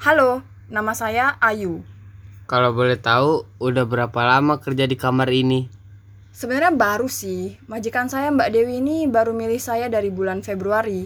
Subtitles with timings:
[0.00, 0.40] Halo,
[0.72, 1.84] nama saya Ayu.
[2.48, 5.68] Kalau boleh tahu, udah berapa lama kerja di kamar ini?
[6.32, 11.04] Sebenarnya baru sih, majikan saya Mbak Dewi ini baru milih saya dari bulan Februari.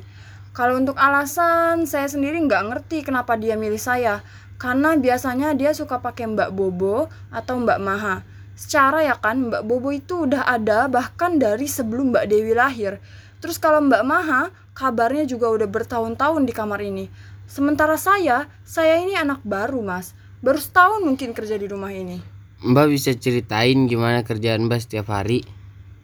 [0.54, 4.22] Kalau untuk alasan, saya sendiri nggak ngerti kenapa dia milih saya.
[4.62, 8.22] Karena biasanya dia suka pakai Mbak Bobo atau Mbak Maha.
[8.54, 13.02] Secara ya kan, Mbak Bobo itu udah ada bahkan dari sebelum Mbak Dewi lahir.
[13.42, 17.33] Terus kalau Mbak Maha, kabarnya juga udah bertahun-tahun di kamar ini.
[17.44, 20.16] Sementara saya, saya ini anak baru mas.
[20.40, 22.20] Baru setahun mungkin kerja di rumah ini.
[22.64, 25.44] Mbak bisa ceritain gimana kerjaan Mbak setiap hari?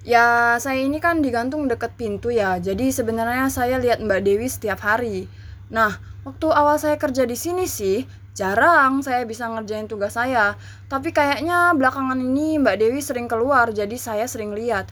[0.04, 2.56] Ya, saya ini kan digantung deket pintu ya.
[2.60, 5.28] Jadi sebenarnya saya lihat Mbak Dewi setiap hari.
[5.68, 10.56] Nah, waktu awal saya kerja di sini sih, jarang saya bisa ngerjain tugas saya.
[10.88, 14.88] Tapi kayaknya belakangan ini Mbak Dewi sering keluar, jadi saya sering lihat.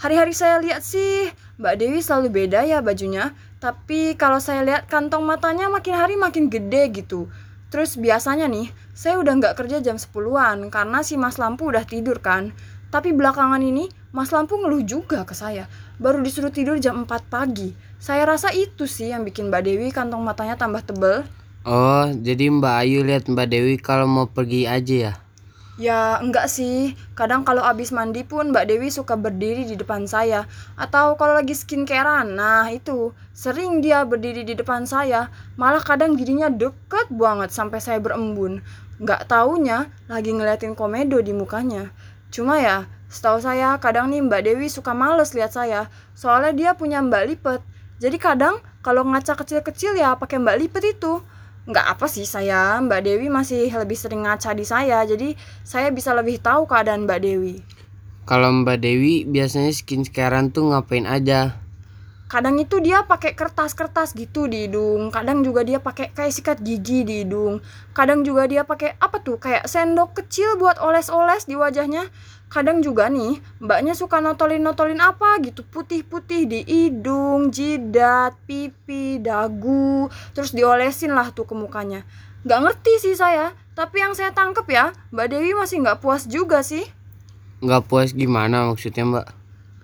[0.00, 1.28] Hari-hari saya lihat sih,
[1.60, 3.36] Mbak Dewi selalu beda ya bajunya.
[3.60, 7.28] Tapi kalau saya lihat kantong matanya makin hari makin gede gitu.
[7.68, 12.16] Terus biasanya nih, saya udah nggak kerja jam 10-an karena si Mas Lampu udah tidur
[12.16, 12.56] kan.
[12.88, 15.68] Tapi belakangan ini Mas Lampu ngeluh juga ke saya.
[16.00, 17.76] Baru disuruh tidur jam 4 pagi.
[18.00, 21.28] Saya rasa itu sih yang bikin Mbak Dewi kantong matanya tambah tebel.
[21.68, 25.14] Oh, jadi Mbak Ayu lihat Mbak Dewi kalau mau pergi aja ya?
[25.80, 30.44] Ya enggak sih, kadang kalau abis mandi pun Mbak Dewi suka berdiri di depan saya.
[30.76, 35.32] Atau kalau lagi skincarean, nah itu Sering dia berdiri di depan saya.
[35.56, 38.60] Malah kadang dirinya deket banget sampai saya berembun.
[39.00, 41.88] Nggak taunya lagi ngeliatin komedo di mukanya.
[42.28, 45.88] Cuma ya, setahu saya kadang nih Mbak Dewi suka males lihat saya.
[46.12, 47.60] Soalnya dia punya Mbak Lipet.
[47.96, 51.24] Jadi kadang kalau ngaca kecil-kecil ya pakai Mbak Lipet itu
[51.68, 56.16] nggak apa sih saya Mbak Dewi masih lebih sering ngaca di saya jadi saya bisa
[56.16, 57.56] lebih tahu keadaan Mbak Dewi
[58.24, 61.59] Kalau Mbak Dewi biasanya skincarean tuh ngapain aja?
[62.30, 65.10] Kadang itu dia pakai kertas-kertas gitu di hidung.
[65.10, 67.58] Kadang juga dia pakai kayak sikat gigi di hidung.
[67.90, 72.06] Kadang juga dia pakai apa tuh kayak sendok kecil buat oles-oles di wajahnya.
[72.46, 75.66] Kadang juga nih mbaknya suka notolin-notolin apa gitu.
[75.66, 80.06] Putih-putih di hidung jidat pipi dagu.
[80.30, 82.06] Terus diolesin lah tuh ke mukanya.
[82.46, 83.58] Nggak ngerti sih saya.
[83.74, 86.86] Tapi yang saya tangkep ya mbak Dewi masih nggak puas juga sih.
[87.58, 89.26] Nggak puas gimana maksudnya Mbak?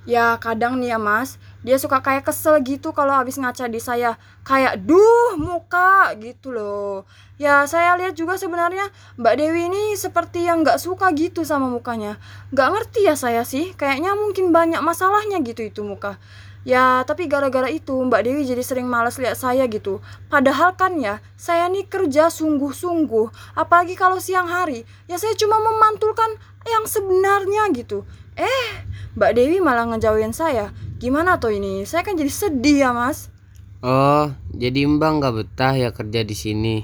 [0.06, 4.20] Ya kadang nih ya mas Dia suka kayak kesel gitu kalau habis ngaca di saya.
[4.44, 7.08] Kayak duh muka gitu loh.
[7.40, 12.20] Ya saya lihat juga sebenarnya Mbak Dewi ini seperti yang gak suka gitu sama mukanya.
[12.52, 16.20] Gak ngerti ya saya sih Kayaknya mungkin banyak masalahnya gitu itu muka.
[16.66, 20.02] Ya tapi gara-gara itu Mbak Dewi jadi sering males lihat saya gitu.
[20.26, 23.54] Padahal kan ya Saya nih kerja sungguh-sungguh.
[23.54, 26.34] Apalagi kalau siang hari Ya saya cuma memantulkan
[26.66, 28.02] yang sebenarnya gitu
[28.36, 28.68] Eh
[29.16, 30.76] Mbak Dewi malah ngejauhin saya.
[31.00, 31.88] Gimana tuh ini?
[31.88, 33.32] Saya kan jadi sedih ya, Mas.
[33.80, 36.76] Oh, jadi Mbak nggak betah ya kerja di sini?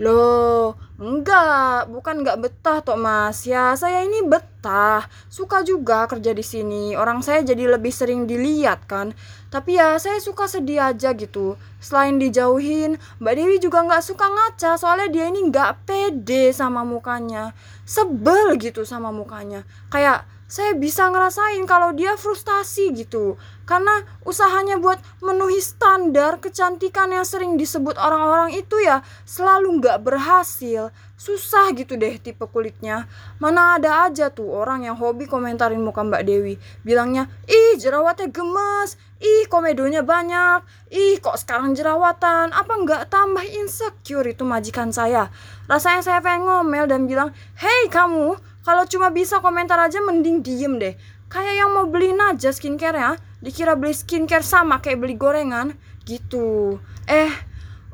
[0.00, 3.44] Loh, enggak, bukan enggak betah toh Mas.
[3.48, 5.08] Ya, saya ini betah.
[5.32, 6.92] Suka juga kerja di sini.
[6.92, 9.16] Orang saya jadi lebih sering dilihat kan.
[9.48, 11.60] Tapi ya, saya suka sedih aja gitu.
[11.80, 14.76] Selain dijauhin, Mbak Dewi juga nggak suka ngaca.
[14.76, 17.56] Soalnya dia ini nggak pede sama mukanya.
[17.84, 19.68] Sebel gitu sama mukanya.
[19.92, 23.40] Kayak saya bisa ngerasain kalau dia frustasi gitu.
[23.64, 30.92] Karena usahanya buat memenuhi standar kecantikan yang sering disebut orang-orang itu ya selalu nggak berhasil.
[31.16, 33.08] Susah gitu deh tipe kulitnya.
[33.40, 36.60] Mana ada aja tuh orang yang hobi komentarin muka Mbak Dewi.
[36.84, 39.00] Bilangnya ih jerawatnya gemes.
[39.24, 40.68] Ih komedonya banyak.
[40.92, 42.52] Ih kok sekarang jerawatan?
[42.52, 45.32] Apa nggak tambah insecure itu majikan saya?
[45.64, 50.78] Rasanya saya pengen ngomel dan bilang hei kamu kalau cuma bisa komentar aja mending diem
[50.78, 50.94] deh.
[51.26, 53.12] Kayak yang mau beli aja skincare ya.
[53.42, 55.74] Dikira beli skincare sama kayak beli gorengan.
[56.06, 56.78] Gitu.
[57.10, 57.32] Eh,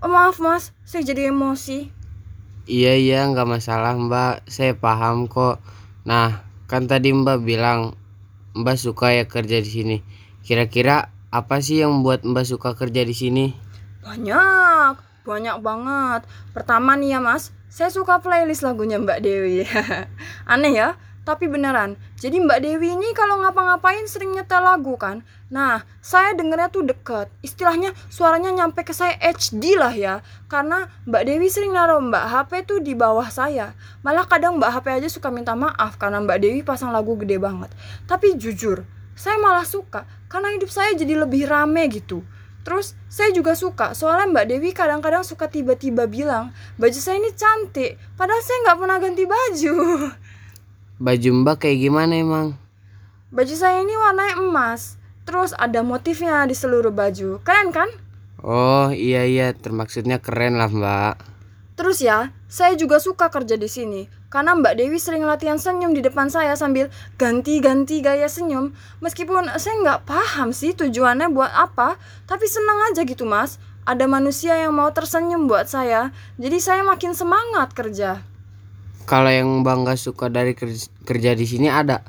[0.05, 1.89] oh maaf mas, saya jadi emosi.
[2.69, 5.65] Iya iya nggak masalah Mbak, saya paham kok.
[6.05, 7.97] Nah, kan tadi Mbak bilang
[8.53, 9.97] Mbak suka ya kerja di sini.
[10.45, 13.57] Kira-kira apa sih yang membuat Mbak suka kerja di sini?
[14.05, 16.25] Banyak, banyak banget.
[16.57, 19.69] Pertama nih ya mas, saya suka playlist lagunya Mbak Dewi.
[20.53, 20.97] Aneh ya,
[21.29, 22.01] tapi beneran.
[22.17, 25.21] Jadi Mbak Dewi ini kalau ngapa-ngapain sering nyetel lagu kan.
[25.53, 27.29] Nah, saya dengernya tuh deket.
[27.45, 30.25] Istilahnya suaranya nyampe ke saya HD lah ya.
[30.49, 33.77] Karena Mbak Dewi sering naruh Mbak HP tuh di bawah saya.
[34.01, 37.69] Malah kadang Mbak HP aja suka minta maaf karena Mbak Dewi pasang lagu gede banget.
[38.09, 42.25] Tapi jujur, saya malah suka karena hidup saya jadi lebih rame gitu.
[42.69, 47.97] Terus saya juga suka soalnya Mbak Dewi kadang-kadang suka tiba-tiba bilang baju saya ini cantik
[48.13, 49.77] padahal saya nggak pernah ganti baju.
[51.09, 52.61] Baju Mbak kayak gimana emang?
[53.33, 55.01] Baju saya ini warnanya emas.
[55.25, 57.41] Terus ada motifnya di seluruh baju.
[57.41, 57.89] Keren kan?
[58.45, 61.15] Oh iya iya termaksudnya keren lah Mbak.
[61.79, 66.05] Terus ya, saya juga suka kerja di sini karena Mbak Dewi sering latihan senyum di
[66.05, 68.77] depan saya sambil ganti-ganti gaya senyum.
[69.01, 71.97] Meskipun saya nggak paham sih tujuannya buat apa,
[72.29, 73.57] tapi senang aja gitu mas.
[73.89, 78.21] Ada manusia yang mau tersenyum buat saya, jadi saya makin semangat kerja.
[79.09, 82.05] Kalau yang Mbak nggak suka dari kerja, kerja di sini ada?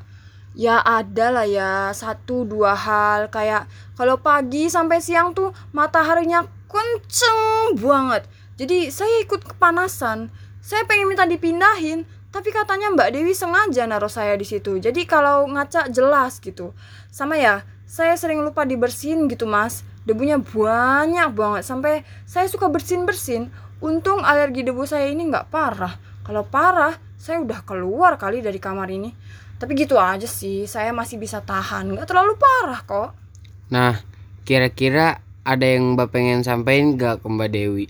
[0.52, 3.64] Ya ada lah ya, satu dua hal kayak
[3.96, 8.28] kalau pagi sampai siang tuh mataharinya kenceng banget
[8.60, 10.28] jadi saya ikut kepanasan.
[10.60, 14.78] Saya pengen minta dipindahin, tapi katanya Mbak Dewi sengaja naruh saya di situ.
[14.78, 16.76] Jadi kalau ngaca jelas gitu.
[17.10, 19.82] Sama ya, saya sering lupa dibersihin gitu mas.
[20.06, 23.50] Debunya banyak banget sampai saya suka bersin-bersin.
[23.82, 25.98] Untung alergi debu saya ini nggak parah.
[26.22, 29.10] Kalau parah, saya udah keluar kali dari kamar ini.
[29.58, 31.88] Tapi gitu aja sih, saya masih bisa tahan.
[31.90, 33.10] Nggak terlalu parah kok.
[33.72, 33.98] Nah,
[34.46, 37.88] kira-kira ada yang Mbak pengen sampaikan gak ke Mbak Dewi?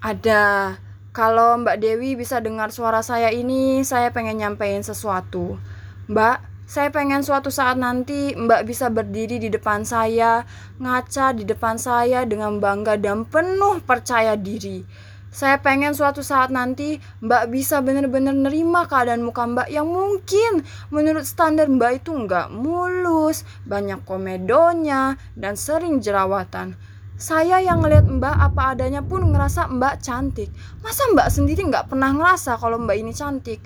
[0.00, 0.74] Ada.
[1.12, 5.60] Kalau Mbak Dewi bisa dengar suara saya ini, saya pengen nyampein sesuatu.
[6.08, 10.48] Mbak, saya pengen suatu saat nanti Mbak bisa berdiri di depan saya,
[10.80, 14.88] ngaca di depan saya dengan bangga dan penuh percaya diri.
[15.28, 21.28] Saya pengen suatu saat nanti Mbak bisa benar-benar nerima keadaan muka Mbak yang mungkin menurut
[21.28, 26.72] standar Mbak itu nggak mulus, banyak komedonya, dan sering jerawatan.
[27.22, 30.50] Saya yang ngeliat mbak apa adanya pun ngerasa mbak cantik.
[30.82, 33.62] Masa mbak sendiri nggak pernah ngerasa kalau mbak ini cantik?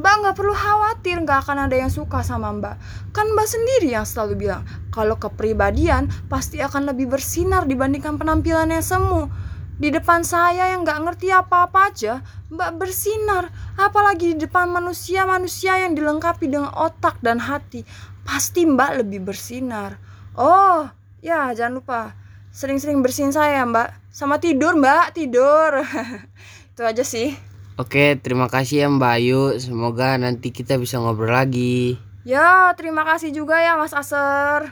[0.00, 2.80] Mbak nggak perlu khawatir nggak akan ada yang suka sama mbak.
[3.12, 9.28] Kan mbak sendiri yang selalu bilang kalau kepribadian pasti akan lebih bersinar dibandingkan penampilannya semu.
[9.76, 13.52] Di depan saya yang nggak ngerti apa-apa aja, mbak bersinar.
[13.76, 17.84] Apalagi di depan manusia-manusia yang dilengkapi dengan otak dan hati,
[18.24, 20.00] pasti mbak lebih bersinar.
[20.40, 20.88] Oh,
[21.20, 22.23] ya jangan lupa
[22.54, 25.82] sering-sering bersihin saya mbak sama tidur mbak tidur
[26.72, 27.34] itu aja sih
[27.74, 29.58] Oke, terima kasih ya Mbak Ayu.
[29.58, 31.98] Semoga nanti kita bisa ngobrol lagi.
[32.22, 34.70] Ya, terima kasih juga ya Mas Aser.